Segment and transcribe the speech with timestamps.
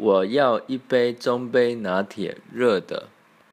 [0.00, 3.08] 我要一杯中杯拿铁热的。